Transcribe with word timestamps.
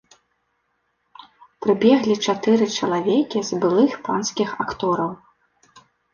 Прыбеглі 1.65 2.15
чатыры 2.31 2.65
чалавекі 2.81 3.45
з 3.51 3.61
былых 3.67 3.91
панскіх 4.09 4.49
актораў. 4.67 5.11